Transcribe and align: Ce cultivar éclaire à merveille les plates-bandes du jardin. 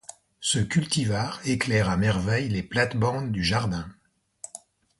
Ce 0.39 0.57
cultivar 0.57 1.39
éclaire 1.45 1.87
à 1.91 1.95
merveille 1.95 2.49
les 2.49 2.63
plates-bandes 2.63 3.31
du 3.31 3.43
jardin. 3.43 3.87